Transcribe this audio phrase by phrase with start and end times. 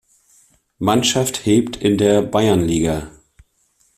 [0.79, 3.11] Mannschaft hebt in der Bayernliga.